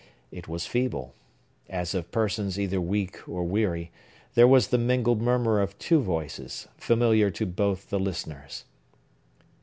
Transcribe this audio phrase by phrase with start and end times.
[0.31, 1.13] It was feeble,
[1.69, 3.91] as of persons either weak or weary;
[4.33, 8.65] there was the mingled murmur of two voices, familiar to both the listeners.